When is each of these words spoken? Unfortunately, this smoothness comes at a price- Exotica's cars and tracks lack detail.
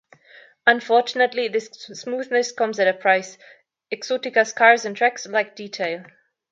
Unfortunately, 0.65 1.47
this 1.47 1.67
smoothness 1.67 2.51
comes 2.53 2.79
at 2.79 2.87
a 2.87 2.93
price- 2.95 3.37
Exotica's 3.93 4.51
cars 4.51 4.83
and 4.83 4.97
tracks 4.97 5.27
lack 5.27 5.55
detail. 5.55 6.05